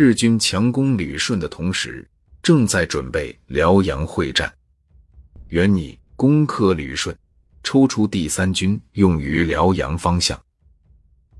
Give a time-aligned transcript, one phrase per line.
[0.00, 2.08] 日军强攻旅顺的同时，
[2.40, 4.48] 正在准备辽阳会战。
[5.48, 7.12] 原拟攻克旅顺，
[7.64, 10.40] 抽出第三军用于辽阳方向。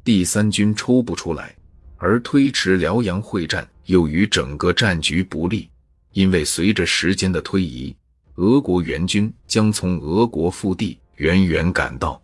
[0.02, 1.54] 第三军抽不出来，
[1.99, 5.71] 而推迟辽阳会战又与整个战局不利，
[6.11, 7.95] 因为随着时间的推移，
[8.35, 12.21] 俄国援军将从俄国腹地远远赶到。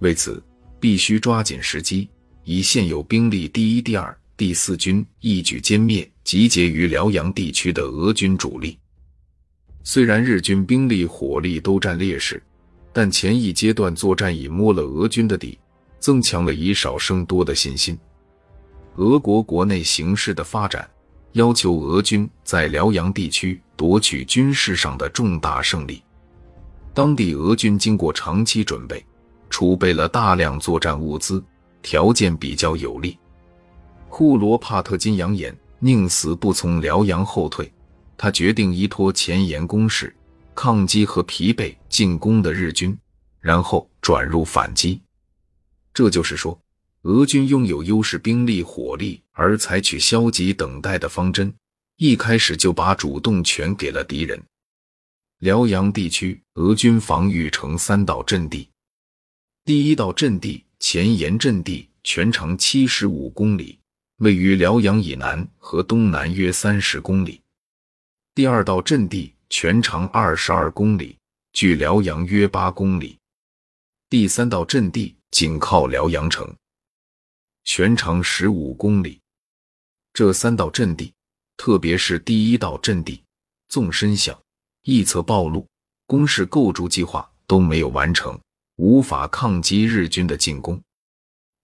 [0.00, 0.44] 为此，
[0.78, 2.10] 必须抓紧时机，
[2.44, 4.14] 以现有兵力第一、第二。
[4.38, 8.78] 第四军一举歼灭集结于辽阳地区的俄军主力。
[9.82, 12.40] 虽然日军兵力火力都占劣势，
[12.92, 15.58] 但前一阶段作战已摸了俄军的底，
[15.98, 17.98] 增强了以少胜多的信心。
[18.94, 20.88] 俄国国内形势的发展，
[21.32, 26.00] 要求俄军在辽阳地区夺取军事上的重大胜利。
[26.94, 29.04] 当地俄军经过长期准备，
[29.50, 31.42] 储备了大量作战物资，
[31.82, 33.18] 条件比较有利。
[34.08, 37.70] 库罗帕特金扬言宁死不从辽阳后退，
[38.16, 40.14] 他决定依托前沿攻势，
[40.54, 42.96] 抗击和疲惫进攻的日军，
[43.40, 45.00] 然后转入反击。
[45.94, 46.58] 这就是说，
[47.02, 51.54] 俄军拥有优势兵力火力，而采取消极等待的方针，
[51.96, 54.40] 一开始就把主动权给了敌人。
[55.38, 58.68] 辽阳地区，俄军防御成三道阵地，
[59.64, 63.78] 第一道阵地前沿阵地全长七十五公里。
[64.18, 67.40] 位于辽阳以南和东南约三十公里。
[68.34, 71.16] 第二道阵地全长二十二公里，
[71.52, 73.16] 距辽阳约八公里。
[74.10, 76.52] 第三道阵地紧靠辽阳城，
[77.62, 79.20] 全长十五公里。
[80.12, 81.12] 这三道阵地，
[81.56, 83.22] 特别是第一道阵地，
[83.68, 84.40] 纵深小，
[84.82, 85.64] 一侧暴露，
[86.06, 88.36] 工事构筑计划都没有完成，
[88.78, 90.82] 无法抗击日军的进攻。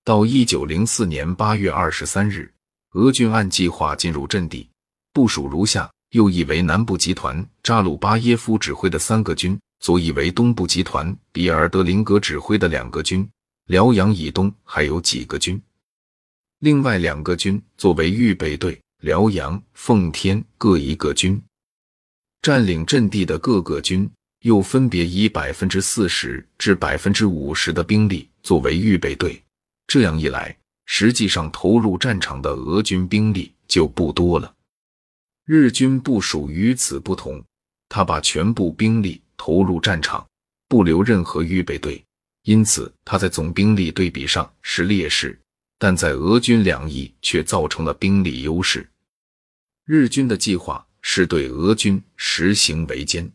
[0.05, 2.52] 到一九零四年八月二十三日，
[2.92, 4.69] 俄军按计划进入阵地，
[5.14, 13.27] 部署如下：右翼为南部集团扎鲁巴耶夫指挥的三个军，左翼为东部集团比尔德林格指挥的两个军。
[13.68, 15.58] 辽阳以东还有几个军，
[16.58, 21.42] 另外两个军作为预备队，辽阳、奉天各一个军。
[22.42, 24.06] 占领阵地的各个军
[24.40, 29.40] 又分别以百分之四十至百分之五十的兵力作为预备队。
[29.86, 30.56] 这样一来，
[30.86, 34.55] 实际上投入战场的俄军兵力就不多了。
[35.45, 37.42] 日军部署与此不同，
[37.89, 40.27] 他把全部兵力投入战场，
[40.68, 42.02] 不留任何预备队，
[42.44, 45.39] 因此他在总兵力对比上是劣势，
[45.78, 48.89] 但在俄军两翼却造成了兵力优势。
[49.84, 53.30] 日军的计划是对俄军实行围歼，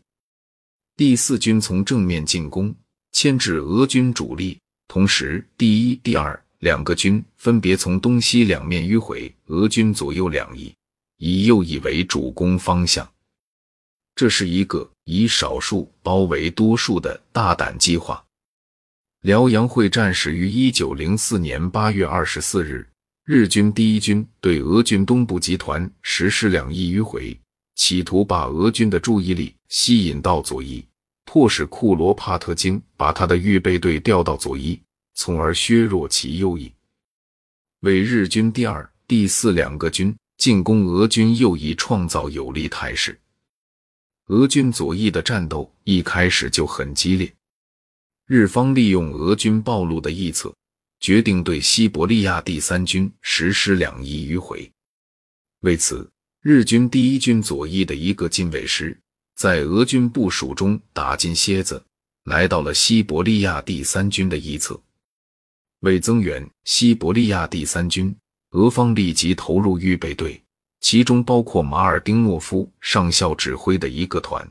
[0.96, 2.74] 第四军从正面进攻，
[3.12, 4.59] 牵制俄军主力。
[4.92, 10.74] 同时，第一、第二两个军分别从东西两面迂回俄军左右两翼，
[11.18, 13.08] 以右翼为主攻方向。
[14.16, 18.20] 这是一个以少数包围多数的大胆计划。
[19.22, 22.84] 辽阳会战始于一九零四年八月二十四日，
[23.24, 27.38] 日军第一军对俄军东部集团实施两翼迂回，
[27.76, 30.84] 企图把俄军的注意力吸引到左翼。
[31.24, 34.80] 迫使库罗帕特金把他的预备队调到左翼，
[35.14, 36.72] 从而削弱其右翼，
[37.80, 43.18] 为日军第二、第四两个军进攻俄军右翼创造有利态势。
[44.26, 47.32] 俄军左翼的战斗一开始就很激烈，
[48.26, 50.54] 日方利用俄军暴露的翼侧，
[51.00, 54.70] 决定对西伯利亚第三军实施两翼迂回。
[55.60, 56.10] 为此，
[56.42, 58.98] 日军第一军左翼的一个近卫师。
[59.40, 61.82] 在俄军部署中打进蝎子，
[62.24, 64.78] 来到了西伯利亚第三军的一侧。
[65.78, 68.14] 为增援西伯利亚第三军，
[68.50, 70.38] 俄方立即投入预备队，
[70.82, 74.46] 其中包括马尔丁诺夫上校指挥的一个团。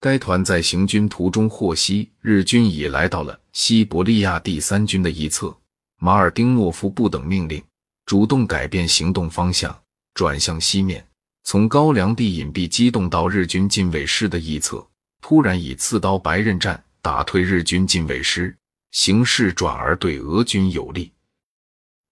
[0.00, 5.56] 该团在行军途中获悉日军已来到了西伯利亚第三军的一侧，
[6.00, 7.62] 马尔丁诺夫不等命令，
[8.06, 9.80] 主动改变行动方向，
[10.14, 11.06] 转向西面。
[11.44, 14.84] 从高粱地隐蔽机动到日军近卫师的一侧，
[15.20, 18.56] 突然以刺刀白刃战打退日军近卫师，
[18.92, 21.12] 形势转而对俄军有利。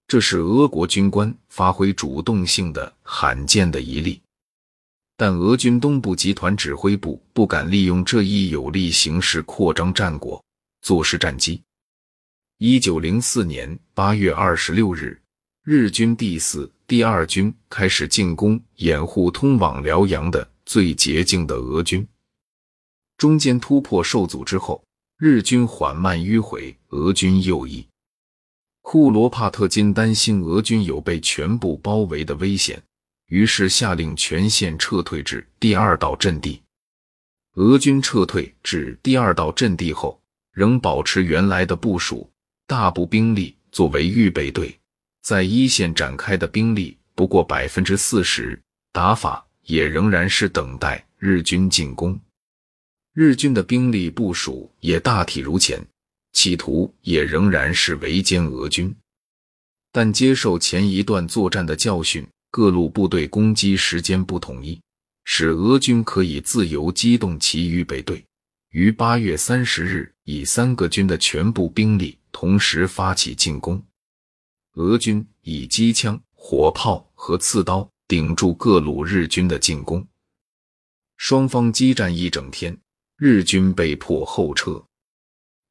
[0.06, 4.20] 这是俄国军官发挥主动性的罕见的一例，
[5.17, 10.44] 但俄军东部集团指挥部不敢利用这一有利形势扩张战果，
[10.82, 11.62] 坐实战机。
[12.58, 15.19] 一九零四年八月二十六日，
[15.64, 16.69] 日军第四。
[16.88, 22.06] 第二军开始进攻，掩护通往辽阳的最捷径的俄军。
[23.17, 24.82] 中间突破受阻之后，
[25.19, 27.87] 日军缓慢迂回俄军右翼。
[28.81, 32.82] 库罗帕特金担心俄军有被全部包围的危险，
[33.29, 36.61] 于是下令全线撤退至第二道阵地。
[37.55, 40.20] 俄军撤退至第二道阵地后，
[40.50, 42.29] 仍保持原来的部署，
[42.67, 44.76] 大部兵力作为预备队，
[45.22, 48.60] 在一线展开的兵力不过百分之四十，
[48.92, 52.19] 打法也仍然是等待日军进攻。
[53.14, 55.82] 日军的兵力部署也大体如前。
[56.34, 58.96] 企图也仍然是围歼俄军，
[59.92, 64.80] 但接受前一段作战的教训，各路部队攻击时间不统一，
[65.26, 68.24] 使俄军可以自由机动其预备队，
[68.70, 73.84] 于八月三十日以三个军的全部兵力同时发起进攻。
[74.74, 80.06] 俄军以机枪、火炮和刺刀顶住各路日军的进攻，
[81.19, 82.74] 双方激战一整天，
[83.19, 84.82] 日军被迫后撤。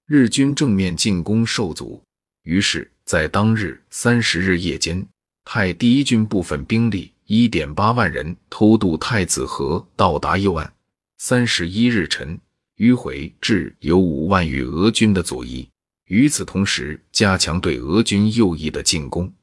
[0.06, 2.04] 日军正面进攻受阻，
[2.44, 5.04] 于是，在当日三十日夜间，
[5.46, 10.72] 派第一军部分兵力一点八万人偷渡太子河，到达右岸。
[11.18, 12.40] 三十一日晨，
[12.78, 15.71] 迂回至有五万余俄军的左翼。
[16.12, 19.34] 与此同时，加强对俄军右翼的进攻。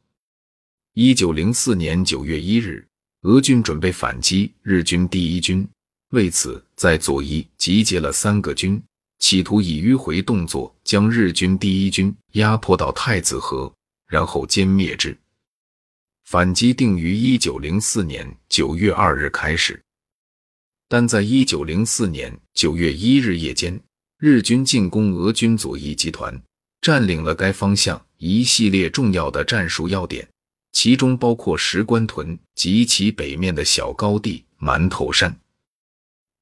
[0.93, 2.87] 一九零四年九月一日，
[3.23, 5.67] 俄军准备反击日军第一军，
[6.11, 8.79] 为此在左翼集结了三个军。
[9.19, 13.73] 企图以迂回动作将日军第一军压迫到太子河，
[14.07, 15.17] 然后歼灭之。
[16.27, 19.83] 反击定于一九零四年九月二日开始，
[20.87, 23.81] 但在一九零四年九月一日夜间，
[24.19, 26.39] 日军进攻俄军左翼集团，
[26.81, 30.29] 占领了该方向一系列重要的战术要点，
[30.73, 35.37] 其中包括石棺屯及其北面的小高地馒头山。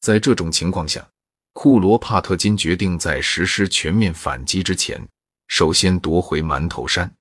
[0.01, 1.07] 在这种情况下，
[1.53, 5.01] 库罗帕特金决定在实施全面反击之前，
[5.49, 7.13] 首先夺回馒头山。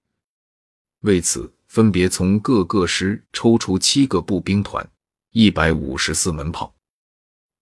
[1.01, 4.85] 为此，分别从各个师抽出七个步兵团、
[5.31, 6.73] 一百五十四门炮。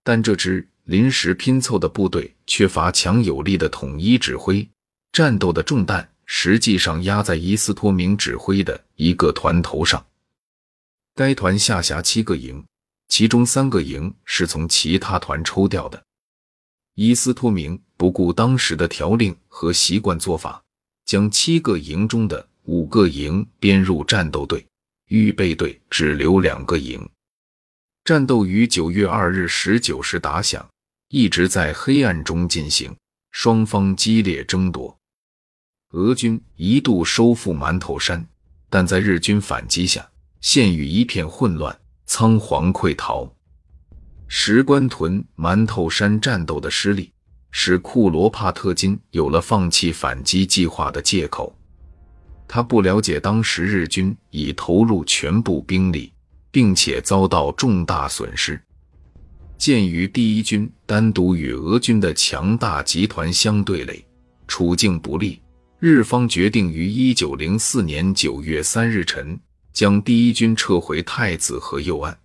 [0.02, 4.68] 但这支临时拼凑的部队缺乏强有力的统一指挥，
[5.14, 10.04] 战斗的重担实际上压在伊斯托明指挥的一个团头上。
[11.14, 12.64] 该团下辖七个营，
[13.06, 16.02] 其中三个营是从其他团抽调的。
[16.96, 20.60] 伊斯托明不顾当时的条令和习惯做法，
[21.04, 24.66] 将七个营中的五个营编入战斗队，
[25.10, 27.08] 预备队只留两个营。
[28.02, 30.68] 战斗于九月二日十九时打响，
[31.10, 32.92] 一直在黑暗中进行，
[33.30, 34.98] 双方激烈争夺。
[35.94, 38.26] 俄军一度收复馒头山，
[38.68, 40.04] 但在日军反击下，
[40.40, 43.32] 陷于一片混乱，仓皇溃逃。
[44.26, 47.12] 石棺屯、馒头山战斗的失利，
[47.52, 51.56] 使库罗帕特金有了放弃反击计划的借口。
[52.48, 56.12] 他不了解当时日军已投入全部兵力，
[56.50, 58.60] 并且遭到重大损失。
[59.56, 64.04] 鉴于第一军单独与俄军的强大集团相对垒，
[64.48, 65.40] 处境不利，
[65.86, 69.38] 日方决定于一九零四年九月三日晨
[69.70, 72.18] 将第一军撤回太子河右岸。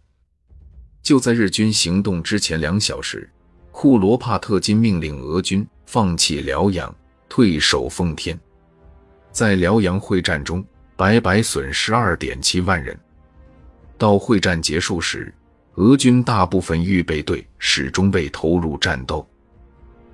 [1.04, 3.30] 就在日军行动之前两小时，
[3.74, 6.96] 库罗帕特金命令俄军放弃辽阳，
[7.28, 8.40] 退守奉天。
[9.30, 10.66] 在辽阳会战中，
[10.96, 12.98] 白白损失二点七万人。
[13.98, 15.36] 到会战结束时，
[15.76, 19.30] 俄军大部分预备队始终被投入战斗。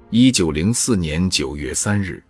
[0.10, 2.24] 一九零四年九月三日，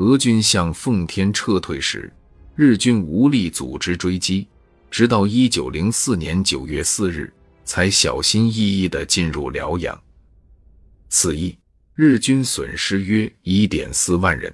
[0.00, 2.10] 俄军向奉天撤退时，
[2.56, 4.48] 日军无力组织追击，
[4.90, 7.30] 直到一九零四年九月四日。
[7.62, 9.96] 才小心翼翼地进入辽阳。
[11.08, 11.56] 此役，
[11.94, 14.52] 日军损失约一点四万人。